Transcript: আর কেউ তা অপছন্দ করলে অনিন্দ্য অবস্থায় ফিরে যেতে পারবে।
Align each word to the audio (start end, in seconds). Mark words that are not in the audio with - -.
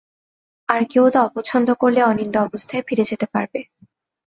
আর 0.69 0.81
কেউ 0.91 1.05
তা 1.09 1.19
অপছন্দ 1.27 1.67
করলে 1.81 2.01
অনিন্দ্য 2.03 2.39
অবস্থায় 2.39 2.83
ফিরে 2.87 3.03
যেতে 3.11 3.25
পারবে। 3.33 3.59